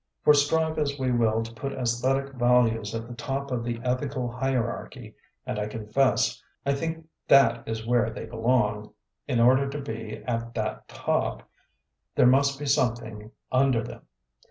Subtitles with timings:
[0.23, 4.27] For strive as we will to put Aesthetic values at the top of the ethical
[4.31, 5.13] hierarchy
[5.45, 8.93] (and I confess I think that is where they belong),
[9.27, 11.43] in order to be at that top,
[12.15, 14.01] there must be something under them.